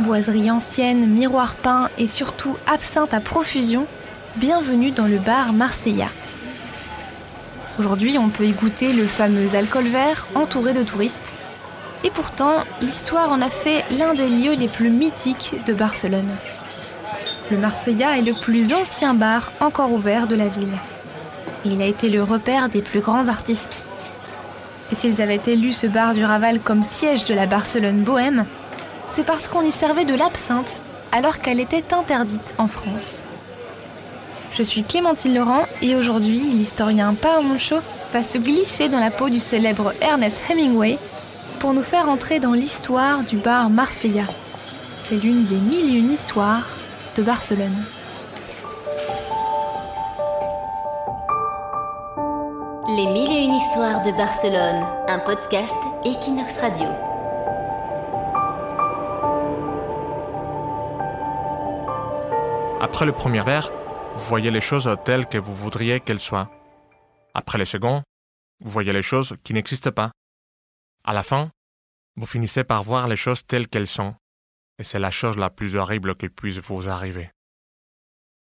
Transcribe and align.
Boiserie 0.00 0.50
ancienne, 0.50 1.06
miroir 1.06 1.54
peint 1.54 1.88
et 1.98 2.06
surtout 2.06 2.56
absinthe 2.66 3.14
à 3.14 3.20
profusion, 3.20 3.86
bienvenue 4.36 4.90
dans 4.90 5.06
le 5.06 5.18
bar 5.18 5.52
Marseilla. 5.52 6.08
Aujourd'hui, 7.78 8.18
on 8.18 8.28
peut 8.28 8.44
y 8.44 8.52
goûter 8.52 8.92
le 8.92 9.04
fameux 9.04 9.54
alcool 9.54 9.84
vert 9.84 10.26
entouré 10.34 10.74
de 10.74 10.82
touristes. 10.82 11.34
Et 12.04 12.10
pourtant, 12.10 12.64
l'histoire 12.80 13.30
en 13.30 13.40
a 13.40 13.48
fait 13.48 13.84
l'un 13.96 14.12
des 14.12 14.28
lieux 14.28 14.54
les 14.54 14.68
plus 14.68 14.90
mythiques 14.90 15.54
de 15.66 15.72
Barcelone. 15.72 16.30
Le 17.50 17.56
Marseilla 17.56 18.18
est 18.18 18.22
le 18.22 18.34
plus 18.34 18.74
ancien 18.74 19.14
bar 19.14 19.52
encore 19.60 19.92
ouvert 19.92 20.26
de 20.26 20.34
la 20.34 20.48
ville. 20.48 20.76
Il 21.64 21.80
a 21.80 21.86
été 21.86 22.10
le 22.10 22.22
repère 22.22 22.68
des 22.68 22.82
plus 22.82 23.00
grands 23.00 23.28
artistes. 23.28 23.84
Et 24.90 24.94
s'ils 24.94 25.22
avaient 25.22 25.40
élu 25.46 25.72
ce 25.72 25.86
bar 25.86 26.12
du 26.12 26.24
Raval 26.24 26.60
comme 26.60 26.82
siège 26.82 27.24
de 27.24 27.34
la 27.34 27.46
Barcelone 27.46 28.02
bohème, 28.02 28.44
c'est 29.14 29.24
parce 29.24 29.48
qu'on 29.48 29.62
y 29.62 29.72
servait 29.72 30.04
de 30.04 30.14
l'absinthe 30.14 30.80
alors 31.12 31.40
qu'elle 31.40 31.60
était 31.60 31.92
interdite 31.92 32.54
en 32.58 32.68
France. 32.68 33.22
Je 34.52 34.62
suis 34.62 34.84
Clémentine 34.84 35.34
Laurent 35.34 35.64
et 35.80 35.94
aujourd'hui, 35.94 36.40
l'historien 36.40 37.14
Paolo 37.14 37.42
Moncho 37.42 37.76
va 38.12 38.22
se 38.22 38.38
glisser 38.38 38.88
dans 38.88 39.00
la 39.00 39.10
peau 39.10 39.28
du 39.28 39.40
célèbre 39.40 39.94
Ernest 40.00 40.42
Hemingway 40.48 40.98
pour 41.58 41.72
nous 41.72 41.82
faire 41.82 42.08
entrer 42.08 42.40
dans 42.40 42.52
l'histoire 42.52 43.22
du 43.22 43.36
bar 43.36 43.70
Marseilla. 43.70 44.24
C'est 45.04 45.22
l'une 45.22 45.44
des 45.44 45.56
mille 45.56 45.94
et 45.94 45.98
une 45.98 46.12
histoires 46.12 46.68
de 47.16 47.22
Barcelone. 47.22 47.84
Les 52.88 53.06
mille 53.06 53.32
et 53.32 53.44
une 53.44 53.54
histoires 53.54 54.02
de 54.02 54.10
Barcelone, 54.12 54.84
un 55.08 55.18
podcast 55.20 55.76
Equinox 56.04 56.58
Radio. 56.60 57.11
Après 62.82 63.06
le 63.06 63.12
premier 63.12 63.42
verre, 63.42 63.70
vous 64.16 64.24
voyez 64.24 64.50
les 64.50 64.60
choses 64.60 64.90
telles 65.04 65.28
que 65.28 65.38
vous 65.38 65.54
voudriez 65.54 66.00
qu'elles 66.00 66.18
soient. 66.18 66.50
Après 67.32 67.56
le 67.56 67.64
second, 67.64 68.02
vous 68.58 68.70
voyez 68.72 68.92
les 68.92 69.02
choses 69.02 69.36
qui 69.44 69.54
n'existent 69.54 69.92
pas. 69.92 70.10
À 71.04 71.12
la 71.12 71.22
fin, 71.22 71.50
vous 72.16 72.26
finissez 72.26 72.64
par 72.64 72.82
voir 72.82 73.06
les 73.06 73.14
choses 73.14 73.46
telles 73.46 73.68
qu'elles 73.68 73.86
sont, 73.86 74.16
et 74.80 74.82
c'est 74.82 74.98
la 74.98 75.12
chose 75.12 75.38
la 75.38 75.48
plus 75.48 75.76
horrible 75.76 76.16
qui 76.16 76.28
puisse 76.28 76.58
vous 76.58 76.88
arriver. 76.88 77.30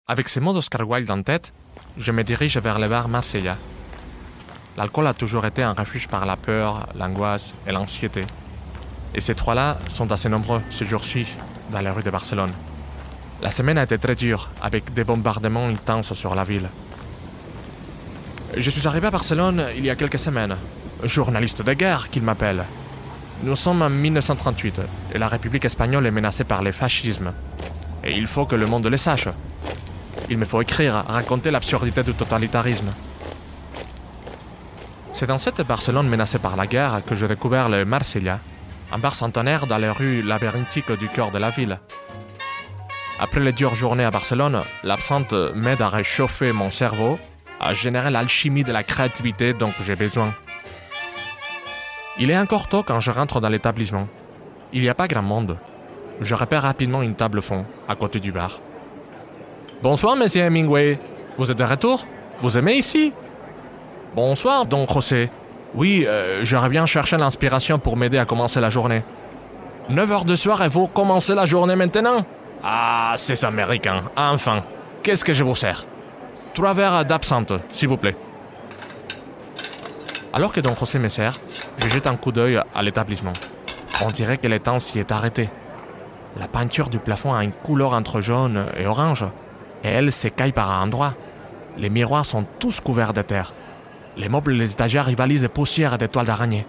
Avec 0.07 0.29
ces 0.29 0.41
mots 0.41 0.53
d'Oscar 0.53 0.87
Wilde 0.87 1.11
en 1.11 1.23
tête, 1.23 1.55
je 1.97 2.13
me 2.13 2.23
dirige 2.23 2.59
vers 2.59 2.79
le 2.79 2.89
bar 2.89 3.09
Marseilla. 3.09 3.57
L'alcool 4.77 5.07
a 5.07 5.15
toujours 5.15 5.47
été 5.47 5.63
un 5.63 5.73
refuge 5.73 6.09
par 6.09 6.27
la 6.27 6.37
peur, 6.37 6.87
l'angoisse 6.95 7.55
et 7.67 7.73
l'anxiété. 7.73 8.27
Et 9.15 9.23
ces 9.23 9.35
trois-là 9.35 9.79
sont 9.89 10.13
assez 10.13 10.29
nombreux 10.29 10.61
ce 10.69 10.85
jour-ci 10.85 11.27
dans 11.71 11.81
les 11.81 11.91
rues 11.91 12.03
de 12.03 12.11
Barcelone. 12.11 12.53
La 13.43 13.51
semaine 13.51 13.77
a 13.77 13.83
été 13.83 13.99
très 13.99 14.15
dure, 14.15 14.49
avec 14.63 14.95
des 14.95 15.05
bombardements 15.05 15.67
intenses 15.67 16.15
sur 16.15 16.35
la 16.35 16.45
ville. 16.45 16.69
Je 18.57 18.71
suis 18.71 18.87
arrivé 18.89 19.09
à 19.09 19.11
Barcelone 19.11 19.67
il 19.77 19.85
y 19.85 19.91
a 19.91 19.97
quelques 19.97 20.19
semaines. 20.19 20.57
Journaliste 21.03 21.61
de 21.61 21.73
guerre 21.75 22.09
qu'il 22.09 22.23
m'appelle. 22.23 22.65
Nous 23.43 23.55
sommes 23.55 23.83
en 23.83 23.91
1938 23.91 24.81
et 25.15 25.19
la 25.19 25.29
République 25.29 25.67
espagnole 25.67 26.07
est 26.07 26.11
menacée 26.11 26.45
par 26.45 26.63
le 26.63 26.73
fascisme. 26.73 27.33
Et 28.03 28.17
il 28.17 28.27
faut 28.27 28.47
que 28.47 28.57
le 28.57 28.67
monde 28.67 28.87
le 28.87 28.97
sache. 28.97 29.29
Il 30.31 30.39
me 30.39 30.47
faut 30.47 30.63
écrire, 30.63 31.05
raconter 31.07 31.51
l'absurdité 31.51 32.03
du 32.03 32.15
totalitarisme. 32.15 32.91
C'est 35.13 35.27
dans 35.27 35.39
cette 35.39 35.61
Barcelone 35.61 36.09
menacée 36.09 36.39
par 36.39 36.57
la 36.57 36.67
guerre 36.67 37.03
que 37.07 37.15
j'ai 37.15 37.29
découvert 37.29 37.69
le 37.69 37.85
Marsella, 37.85 38.41
un 38.91 38.99
bar 38.99 39.15
centenaire 39.15 39.67
dans 39.67 39.79
les 39.79 39.91
rues 39.91 40.23
labyrinthiques 40.23 40.93
du 40.93 41.09
cœur 41.09 41.31
de 41.31 41.39
la 41.39 41.51
ville. 41.51 41.79
Après 43.19 43.41
les 43.41 43.53
dures 43.53 43.75
journées 43.75 44.05
à 44.05 44.11
Barcelone, 44.11 44.63
l'absinthe 44.85 45.33
m'aide 45.55 45.81
à 45.81 45.89
réchauffer 45.89 46.53
mon 46.53 46.71
cerveau, 46.71 47.19
à 47.61 47.73
générer 47.73 48.11
l'alchimie 48.11 48.63
de 48.63 48.73
la 48.73 48.83
créativité 48.83 49.55
dont 49.55 49.73
j'ai 49.85 49.97
besoin. 49.97 50.35
Il 52.19 52.31
est 52.31 52.39
encore 52.39 52.69
tôt 52.69 52.83
quand 52.83 53.01
je 53.01 53.11
rentre 53.11 53.41
dans 53.41 53.49
l'établissement. 53.49 54.07
Il 54.73 54.83
n'y 54.83 54.89
a 54.91 54.95
pas 54.95 55.09
grand 55.09 55.23
monde. 55.23 55.57
Je 56.21 56.35
repère 56.35 56.63
rapidement 56.63 57.03
une 57.03 57.15
table 57.15 57.41
fond, 57.41 57.65
à 57.89 57.95
côté 57.95 58.21
du 58.21 58.33
bar. 58.33 58.59
Bonsoir, 59.83 60.17
monsieur 60.17 60.43
Hemingway. 60.43 60.99
Vous 61.39 61.51
êtes 61.51 61.59
de 61.59 61.65
retour? 61.65 62.07
Vous 62.41 62.59
aimez 62.59 62.75
ici? 62.75 63.13
Bonsoir, 64.15 64.67
don 64.67 64.87
José. 64.87 65.31
Oui, 65.75 66.05
euh, 66.07 66.41
j'aurais 66.43 66.71
bien 66.71 66.87
cherché 66.87 67.17
l'inspiration 67.17 67.79
pour 67.79 67.97
m'aider 67.97 68.19
à 68.19 68.25
commencer 68.25 68.61
la 68.61 68.71
journée. 68.71 69.03
9 69.89 70.13
heures 70.13 70.25
de 70.25 70.37
soir 70.37 70.63
et 70.63 70.69
vous 70.69 70.87
commencez 70.87 71.35
la 71.35 71.47
journée 71.47 71.77
maintenant? 71.77 72.25
Ah, 72.69 73.15
c'est 73.17 73.45
américain. 73.45 74.03
Enfin, 74.17 74.65
qu'est-ce 75.05 75.25
que 75.25 75.33
je 75.33 75.45
vous 75.45 75.55
sers? 75.55 75.87
Trois 76.53 76.75
verres 76.75 77.05
d'absinthe, 77.05 77.53
s'il 77.69 77.87
vous 77.87 77.97
plaît. 77.97 78.17
Alors 80.33 80.51
que 80.51 80.59
Don 80.61 80.75
José 80.75 80.99
me 80.99 81.09
sert, 81.09 81.39
je 81.79 81.87
jette 81.87 82.09
un 82.09 82.17
coup 82.17 82.33
d'œil 82.33 82.61
à 82.75 82.83
l'établissement. 82.83 83.35
On 84.05 84.09
dirait 84.09 84.37
que 84.39 84.49
le 84.49 84.59
temps 84.59 84.81
s'y 84.81 84.99
est 84.99 85.13
arrêté. 85.13 85.49
La 86.41 86.49
peinture 86.49 86.89
du 86.89 86.99
plafond 86.99 87.33
a 87.33 87.45
une 87.45 87.53
couleur 87.53 87.93
entre 87.93 88.21
jaune 88.21 88.67
et 88.77 88.85
orange, 88.85 89.25
et 89.85 89.89
elle 89.89 90.11
s'écaille 90.11 90.51
par 90.51 90.83
endroits. 90.83 91.15
Les 91.79 91.89
miroirs 91.89 92.27
sont 92.27 92.45
tous 92.59 92.81
couverts 92.81 93.13
de 93.13 93.23
terre. 93.23 93.53
Les 94.17 94.29
meubles 94.29 94.55
et 94.55 94.59
les 94.59 94.73
étagères 94.73 95.05
rivalisent 95.05 95.43
de 95.43 95.47
poussières 95.47 95.95
et 95.95 95.99
d'étoiles 95.99 96.27
d'araignée. 96.27 96.67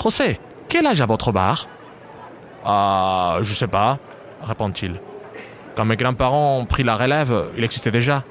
José, 0.00 0.38
quel 0.68 0.86
âge 0.86 1.00
a 1.00 1.06
votre 1.06 1.32
bar? 1.32 1.66
Ah, 2.64 3.38
je 3.42 3.52
sais 3.52 3.66
pas 3.66 3.98
répond-il. 4.44 5.00
Quand 5.76 5.84
mes 5.84 5.96
grands-parents 5.96 6.58
ont 6.58 6.66
pris 6.66 6.82
la 6.82 6.96
relève, 6.96 7.46
il 7.56 7.64
existait 7.64 7.90
déjà. 7.90 8.22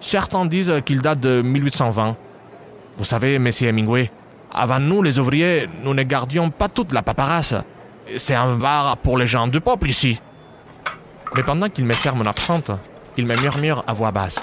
Certains 0.00 0.46
disent 0.46 0.72
qu'il 0.84 1.02
date 1.02 1.20
de 1.20 1.42
1820. 1.42 2.16
Vous 2.96 3.04
savez, 3.04 3.38
monsieur 3.38 3.68
Hemingway, 3.68 4.10
avant 4.52 4.80
nous, 4.80 5.02
les 5.02 5.18
ouvriers, 5.18 5.68
nous 5.82 5.92
ne 5.92 6.02
gardions 6.02 6.50
pas 6.50 6.68
toute 6.68 6.92
la 6.92 7.02
paperasse. 7.02 7.54
C'est 8.16 8.34
un 8.34 8.56
bar 8.56 8.96
pour 8.98 9.18
les 9.18 9.26
gens 9.26 9.46
du 9.46 9.60
peuple 9.60 9.90
ici. 9.90 10.20
Mais 11.34 11.42
pendant 11.42 11.68
qu'il 11.68 11.84
me 11.84 11.92
ferme 11.92 12.18
mon 12.18 12.26
absente, 12.26 12.70
il 13.18 13.26
me 13.26 13.36
murmure 13.40 13.84
à 13.86 13.92
voix 13.92 14.12
basse. 14.12 14.40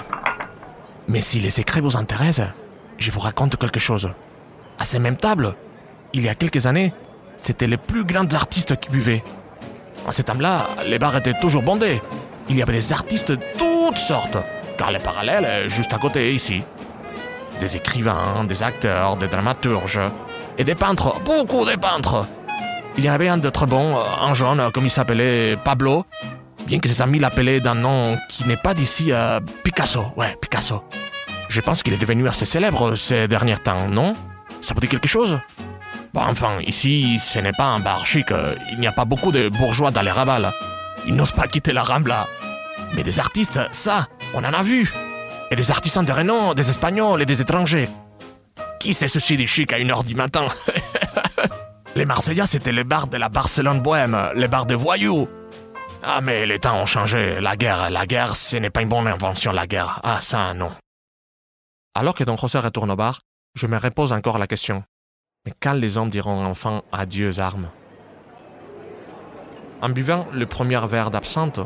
Mais 1.08 1.20
si 1.20 1.40
les 1.40 1.50
secrets 1.50 1.80
vous 1.80 1.96
intéressent, 1.96 2.48
je 2.98 3.10
vous 3.10 3.20
raconte 3.20 3.56
quelque 3.56 3.80
chose. 3.80 4.10
À 4.78 4.84
ces 4.84 4.98
mêmes 4.98 5.16
tables, 5.16 5.54
il 6.12 6.22
y 6.22 6.28
a 6.28 6.34
quelques 6.34 6.66
années, 6.66 6.92
c'étaient 7.36 7.66
les 7.66 7.76
plus 7.76 8.04
grands 8.04 8.32
artistes 8.34 8.78
qui 8.78 8.90
buvaient. 8.90 9.24
À 10.06 10.12
cet 10.12 10.26
temps-là, 10.26 10.68
les 10.86 10.98
bars 10.98 11.16
étaient 11.16 11.38
toujours 11.40 11.62
bondés. 11.62 12.00
Il 12.48 12.56
y 12.56 12.62
avait 12.62 12.74
des 12.74 12.92
artistes 12.92 13.32
de 13.32 13.38
toutes 13.58 13.98
sortes, 13.98 14.36
car 14.76 14.92
le 14.92 14.98
parallèle 14.98 15.44
est 15.44 15.68
juste 15.68 15.92
à 15.94 15.98
côté 15.98 16.34
ici. 16.34 16.62
Des 17.60 17.76
écrivains, 17.76 18.44
des 18.44 18.62
acteurs, 18.62 19.16
des 19.16 19.28
dramaturges, 19.28 20.00
et 20.58 20.64
des 20.64 20.74
peintres, 20.74 21.20
beaucoup 21.24 21.64
de 21.64 21.74
peintres. 21.76 22.26
Il 22.96 23.04
y 23.04 23.10
en 23.10 23.14
avait 23.14 23.28
un 23.28 23.38
très 23.40 23.66
bon, 23.66 23.96
un 23.96 24.34
jaune, 24.34 24.70
comme 24.72 24.84
il 24.84 24.90
s'appelait 24.90 25.56
Pablo, 25.64 26.04
bien 26.66 26.78
que 26.78 26.88
ses 26.88 27.02
amis 27.02 27.18
l'appelaient 27.18 27.60
d'un 27.60 27.74
nom 27.74 28.16
qui 28.28 28.46
n'est 28.46 28.56
pas 28.56 28.74
d'ici, 28.74 29.10
euh, 29.10 29.40
Picasso, 29.62 30.06
ouais, 30.16 30.36
Picasso. 30.40 30.82
Je 31.48 31.60
pense 31.60 31.82
qu'il 31.82 31.92
est 31.92 32.00
devenu 32.00 32.28
assez 32.28 32.44
célèbre 32.44 32.94
ces 32.94 33.26
derniers 33.26 33.56
temps, 33.56 33.88
non? 33.88 34.16
Ça 34.60 34.74
vous 34.74 34.80
dit 34.80 34.88
quelque 34.88 35.08
chose? 35.08 35.38
Bon, 36.14 36.22
enfin, 36.22 36.60
ici, 36.60 37.18
ce 37.18 37.40
n'est 37.40 37.52
pas 37.52 37.64
un 37.64 37.80
bar 37.80 38.06
chic. 38.06 38.30
euh, 38.30 38.54
Il 38.70 38.78
n'y 38.78 38.86
a 38.86 38.92
pas 38.92 39.04
beaucoup 39.04 39.32
de 39.32 39.48
bourgeois 39.48 39.90
dans 39.90 40.02
les 40.02 40.12
Raval. 40.12 40.52
Ils 41.06 41.14
n'osent 41.16 41.32
pas 41.32 41.48
quitter 41.48 41.72
la 41.72 41.82
Rambla. 41.82 42.28
Mais 42.94 43.02
des 43.02 43.18
artistes, 43.18 43.58
ça, 43.72 44.06
on 44.32 44.44
en 44.44 44.52
a 44.52 44.62
vu. 44.62 44.92
Et 45.50 45.56
des 45.56 45.72
artisans 45.72 46.04
de 46.04 46.12
renom, 46.12 46.54
des 46.54 46.70
Espagnols 46.70 47.20
et 47.22 47.26
des 47.26 47.40
étrangers. 47.40 47.88
Qui 48.78 48.94
sait 48.94 49.08
ceci 49.08 49.36
du 49.36 49.48
chic 49.48 49.72
à 49.72 49.78
une 49.78 49.90
heure 49.90 50.04
du 50.04 50.14
matin? 50.14 50.46
Les 51.96 52.04
Marseillais, 52.04 52.46
c'était 52.46 52.72
les 52.72 52.82
bars 52.82 53.06
de 53.06 53.16
la 53.16 53.28
Barcelone 53.28 53.80
bohème, 53.80 54.18
les 54.34 54.48
bars 54.48 54.66
de 54.66 54.74
voyous. 54.74 55.28
Ah, 56.02 56.20
mais 56.20 56.44
les 56.44 56.58
temps 56.58 56.76
ont 56.80 56.86
changé. 56.86 57.40
La 57.40 57.54
guerre, 57.56 57.88
la 57.90 58.04
guerre, 58.04 58.34
ce 58.34 58.56
n'est 58.56 58.70
pas 58.70 58.82
une 58.82 58.88
bonne 58.88 59.06
invention, 59.06 59.52
la 59.52 59.68
guerre. 59.68 60.00
Ah, 60.02 60.18
ça, 60.20 60.54
non. 60.54 60.72
Alors 61.94 62.16
que 62.16 62.24
Don 62.24 62.36
José 62.36 62.58
retourne 62.58 62.90
au 62.90 62.96
bar, 62.96 63.20
je 63.54 63.68
me 63.68 63.78
repose 63.78 64.12
encore 64.12 64.38
la 64.38 64.48
question. 64.48 64.82
Mais 65.46 65.52
quand 65.60 65.74
les 65.74 65.98
hommes 65.98 66.08
diront 66.08 66.46
enfin 66.46 66.80
adieu 66.90 67.28
aux 67.28 67.38
armes? 67.38 67.68
En 69.82 69.90
buvant 69.90 70.24
le 70.32 70.46
premier 70.46 70.80
verre 70.86 71.10
d'absinthe, 71.10 71.60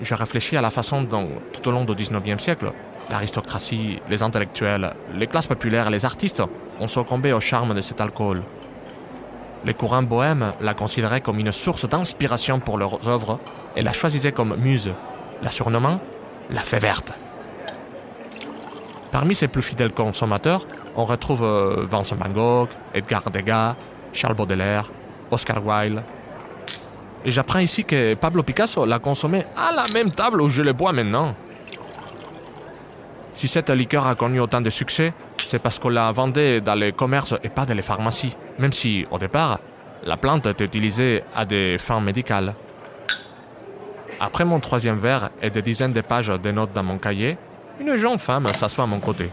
je 0.00 0.14
réfléchis 0.14 0.56
à 0.56 0.60
la 0.60 0.70
façon 0.70 1.02
dont, 1.02 1.28
tout 1.52 1.68
au 1.68 1.72
long 1.72 1.84
du 1.84 1.96
XIXe 1.96 2.40
siècle, 2.40 2.70
l'aristocratie, 3.10 3.98
les 4.08 4.22
intellectuels, 4.22 4.94
les 5.16 5.26
classes 5.26 5.48
populaires 5.48 5.90
les 5.90 6.04
artistes 6.04 6.44
ont 6.78 6.86
succombé 6.86 7.32
au 7.32 7.40
charme 7.40 7.74
de 7.74 7.80
cet 7.80 8.00
alcool. 8.00 8.40
Les 9.64 9.74
courants 9.74 10.04
bohèmes 10.04 10.52
la 10.60 10.74
considéraient 10.74 11.20
comme 11.20 11.40
une 11.40 11.50
source 11.50 11.88
d'inspiration 11.88 12.60
pour 12.60 12.78
leurs 12.78 13.08
œuvres 13.08 13.40
et 13.74 13.82
la 13.82 13.92
choisissaient 13.92 14.30
comme 14.30 14.54
muse, 14.56 14.92
la 15.42 15.50
surnommant 15.50 15.98
la 16.50 16.60
fée 16.60 16.78
verte. 16.78 17.12
Parmi 19.10 19.34
ses 19.34 19.48
plus 19.48 19.62
fidèles 19.62 19.92
consommateurs, 19.92 20.66
on 20.96 21.04
retrouve 21.04 21.42
euh, 21.42 21.86
Vincent 21.88 22.16
Van 22.16 22.28
Gogh, 22.28 22.68
Edgar 22.92 23.30
Degas, 23.30 23.76
Charles 24.12 24.34
Baudelaire, 24.34 24.90
Oscar 25.30 25.64
Wilde. 25.64 26.02
Et 27.24 27.30
j'apprends 27.30 27.58
ici 27.60 27.84
que 27.84 28.14
Pablo 28.14 28.42
Picasso 28.42 28.84
l'a 28.84 28.98
consommé 28.98 29.44
à 29.56 29.72
la 29.72 29.84
même 29.92 30.10
table 30.10 30.40
où 30.42 30.48
je 30.48 30.62
le 30.62 30.72
bois 30.72 30.92
maintenant. 30.92 31.34
Si 33.34 33.48
cette 33.48 33.70
liqueur 33.70 34.06
a 34.06 34.14
connu 34.14 34.38
autant 34.40 34.60
de 34.60 34.70
succès, 34.70 35.12
c'est 35.38 35.58
parce 35.58 35.78
qu'on 35.78 35.88
la 35.88 36.12
vendait 36.12 36.60
dans 36.60 36.74
les 36.74 36.92
commerces 36.92 37.34
et 37.42 37.48
pas 37.48 37.66
dans 37.66 37.74
les 37.74 37.82
pharmacies, 37.82 38.36
même 38.58 38.72
si, 38.72 39.06
au 39.10 39.18
départ, 39.18 39.58
la 40.04 40.16
plante 40.16 40.46
était 40.46 40.64
utilisée 40.64 41.22
à 41.34 41.44
des 41.44 41.76
fins 41.78 42.00
médicales. 42.00 42.54
Après 44.20 44.44
mon 44.44 44.60
troisième 44.60 44.98
verre 44.98 45.30
et 45.42 45.50
des 45.50 45.62
dizaines 45.62 45.92
de 45.92 46.00
pages 46.00 46.28
de 46.28 46.50
notes 46.50 46.72
dans 46.72 46.84
mon 46.84 46.98
cahier, 46.98 47.36
une 47.80 47.96
jeune 47.96 48.18
femme 48.18 48.46
s'assoit 48.54 48.84
à 48.84 48.86
mon 48.86 49.00
côté. 49.00 49.30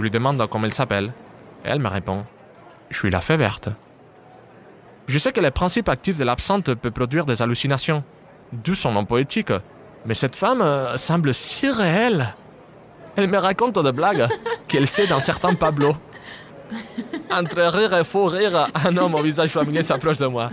Je 0.00 0.04
lui 0.04 0.10
demande 0.10 0.42
comment 0.48 0.64
elle 0.64 0.72
s'appelle. 0.72 1.12
Elle 1.62 1.78
me 1.78 1.88
répond 1.88 2.24
Je 2.88 2.96
suis 2.96 3.10
la 3.10 3.20
fée 3.20 3.36
verte. 3.36 3.68
Je 5.06 5.18
sais 5.18 5.30
que 5.30 5.42
le 5.42 5.50
principe 5.50 5.90
actif 5.90 6.16
de 6.16 6.24
l'absinthe 6.24 6.72
peut 6.72 6.90
produire 6.90 7.26
des 7.26 7.42
hallucinations, 7.42 8.02
d'où 8.50 8.74
son 8.74 8.92
nom 8.92 9.04
poétique, 9.04 9.52
mais 10.06 10.14
cette 10.14 10.36
femme 10.36 10.62
euh, 10.62 10.96
semble 10.96 11.34
si 11.34 11.68
réelle. 11.68 12.34
Elle 13.14 13.28
me 13.28 13.36
raconte 13.36 13.78
des 13.78 13.92
blagues 13.92 14.26
qu'elle 14.68 14.88
sait 14.88 15.06
dans 15.06 15.20
certains 15.20 15.52
Pablo. 15.52 15.94
Entre 17.30 17.60
rire 17.60 17.92
et 17.92 18.04
faux 18.04 18.24
rire, 18.24 18.68
un 18.82 18.96
homme 18.96 19.16
au 19.16 19.22
visage 19.22 19.50
familier 19.50 19.82
s'approche 19.82 20.16
de 20.16 20.26
moi. 20.28 20.50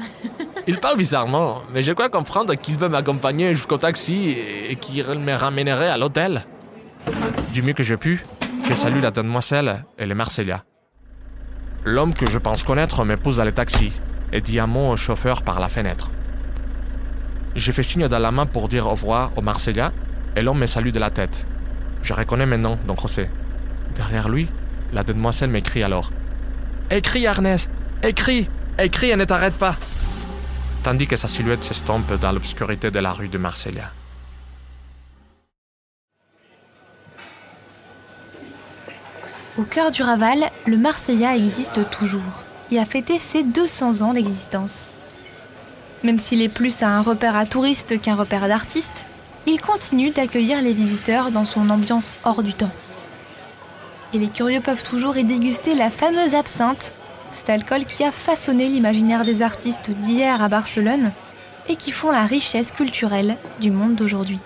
Il 0.67 0.77
parle 0.81 0.97
bizarrement, 0.97 1.61
mais 1.73 1.83
je 1.83 1.94
crois 1.94 2.09
comprendre 2.09 2.53
qu'il 2.55 2.75
veut 2.75 2.89
m'accompagner 2.89 3.53
jusqu'au 3.53 3.77
taxi 3.77 4.35
et 4.69 4.75
qu'il 4.75 5.05
me 5.05 5.33
ramènerait 5.35 5.88
à 5.88 5.97
l'hôtel. 5.97 6.45
Du 7.53 7.61
mieux 7.61 7.71
que 7.71 7.83
j'ai 7.83 7.95
pu, 7.95 8.25
je 8.69 8.74
salue 8.74 9.02
la 9.02 9.12
demoiselle 9.12 9.86
et 9.98 10.06
les 10.06 10.14
Marseillais. 10.14 10.62
L'homme 11.86 12.14
que 12.14 12.30
je 12.30 12.38
pense 12.38 12.64
connaître 12.64 13.06
me 13.06 13.16
dans 13.16 13.46
le 13.46 13.54
taxi 13.54 13.94
et 14.34 14.42
dit 14.42 14.60
un 14.60 14.68
mot 14.68 14.92
au 14.92 14.98
chauffeur 14.98 15.42
par 15.42 15.62
la 15.62 15.69
fenêtre. 15.69 16.12
J'ai 17.56 17.72
fait 17.72 17.84
signe 17.84 18.10
de 18.10 18.16
la 18.16 18.30
main 18.31 18.46
pour 18.46 18.68
dire 18.68 18.86
au 18.86 18.92
revoir 18.92 19.31
aux 19.38 19.42
Marseillais 19.42 19.90
et 20.36 20.42
l'homme 20.42 20.60
me 20.60 20.66
salue 20.68 20.90
de 20.90 21.00
la 21.00 21.10
tête. 21.10 21.46
Je 22.02 22.14
reconnais 22.14 22.46
maintenant 22.46 22.78
Don 22.86 22.98
José. 22.98 23.30
Derrière 23.96 24.28
lui, 24.28 24.50
la 24.92 25.04
demoiselle 25.04 25.50
m'écrit 25.50 25.84
alors. 25.84 26.12
Écris, 26.92 27.24
Ernest 27.24 27.69
Écris 28.04 28.50
Écris 28.78 29.12
et 29.12 29.16
ne 29.16 29.25
t'arrête 29.25 29.58
pas 29.58 29.78
Tandis 30.84 31.08
que 31.08 31.16
sa 31.16 31.30
silhouette 31.30 31.64
s'estompe 31.64 32.19
dans 32.19 32.34
l'obscurité 32.34 32.92
de 32.92 33.00
la 33.00 33.14
rue 33.14 33.30
de 33.30 33.38
Marseilla. 33.38 33.92
Au 39.57 39.63
cœur 39.63 39.89
du 39.89 40.04
Raval, 40.04 40.51
le 40.68 40.77
Marseilla 40.77 41.36
existe 41.36 41.89
toujours 41.89 42.44
et 42.71 42.77
a 42.77 42.86
fêté 42.86 43.18
ses 43.18 43.42
200 43.42 44.04
ans 44.04 44.13
d'existence. 44.13 44.86
Même 46.04 46.19
s'il 46.19 46.44
est 46.44 46.50
plus 46.50 46.83
un 46.83 47.01
repère 47.01 47.36
à 47.36 47.48
touristes 47.48 48.00
qu'un 48.00 48.13
repère 48.13 48.48
d'artistes, 48.48 49.07
il 49.48 49.59
continue 49.59 50.12
d'accueillir 50.12 50.62
les 50.62 50.74
visiteurs 50.74 51.31
dans 51.31 51.45
son 51.45 51.71
ambiance 51.71 52.18
hors 52.24 52.44
du 52.44 52.54
temps. 52.54 52.69
Et 54.13 54.19
les 54.19 54.30
curieux 54.30 54.62
peuvent 54.62 54.83
toujours 54.83 55.18
y 55.18 55.24
déguster 55.24 55.74
la 55.74 55.89
fameuse 55.89 56.36
absinthe, 56.36 56.92
cet 57.31 57.50
alcool 57.50 57.86
qui 57.86 58.04
a 58.04 58.12
façonné 58.12 58.68
l'imaginaire 58.68 59.25
des 59.25 59.42
artistes 59.42 59.89
d'hier 59.89 60.44
à 60.44 60.50
Barcelone 60.50 61.12
et 61.68 61.77
qui 61.77 61.92
font 61.92 62.12
la 62.12 62.25
richesse 62.25 62.71
culturelle 62.71 63.38
du 63.59 63.71
monde 63.71 63.95
d'aujourd'hui. 63.95 64.39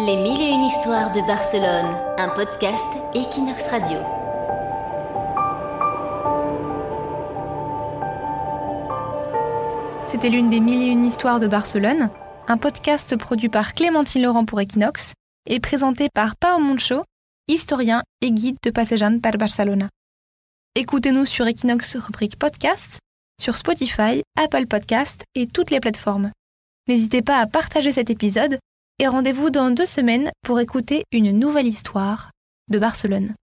Les 0.00 0.16
mille 0.16 0.40
et 0.40 0.50
une 0.50 0.62
histoires 0.62 1.10
de 1.10 1.20
Barcelone, 1.26 1.96
un 2.18 2.28
podcast 2.28 2.86
Equinox 3.16 3.66
Radio. 3.68 3.98
C'était 10.06 10.28
l'une 10.28 10.50
des 10.50 10.60
mille 10.60 10.82
et 10.82 10.86
une 10.86 11.04
histoires 11.04 11.40
de 11.40 11.48
Barcelone, 11.48 12.10
un 12.46 12.58
podcast 12.58 13.16
produit 13.16 13.48
par 13.48 13.74
Clémentine 13.74 14.22
Laurent 14.22 14.44
pour 14.44 14.60
Equinox 14.60 15.14
et 15.46 15.58
présenté 15.58 16.06
par 16.14 16.36
Pao 16.36 16.60
Moncho, 16.60 17.02
historien 17.48 18.04
et 18.20 18.30
guide 18.30 18.58
de 18.62 18.70
Passejan 18.70 19.18
par 19.18 19.32
Barcelona. 19.32 19.88
Écoutez-nous 20.76 21.24
sur 21.24 21.48
Equinox 21.48 21.96
rubrique 21.96 22.38
podcast, 22.38 23.00
sur 23.42 23.56
Spotify, 23.56 24.22
Apple 24.36 24.68
Podcast 24.68 25.24
et 25.34 25.48
toutes 25.48 25.72
les 25.72 25.80
plateformes. 25.80 26.30
N'hésitez 26.86 27.20
pas 27.20 27.40
à 27.40 27.48
partager 27.48 27.90
cet 27.90 28.10
épisode 28.10 28.60
et 28.98 29.06
rendez-vous 29.06 29.50
dans 29.50 29.70
deux 29.70 29.86
semaines 29.86 30.30
pour 30.42 30.60
écouter 30.60 31.04
une 31.12 31.30
nouvelle 31.32 31.66
histoire 31.66 32.30
de 32.70 32.78
Barcelone. 32.78 33.36